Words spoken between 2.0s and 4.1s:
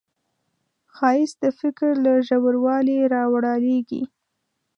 له ژوروالي راولاړیږي